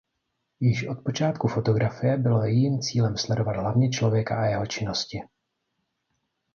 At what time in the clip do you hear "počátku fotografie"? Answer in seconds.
1.05-2.17